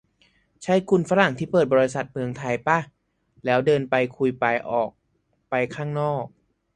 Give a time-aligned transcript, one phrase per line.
[0.63, 2.79] ใช่คุณฝรั่งที่เปิดบริษัทเมืองไทยป่ะ
[3.45, 4.89] แล้วเดินไปคุยไป ออก
[5.49, 6.25] ไปทางข้างนอก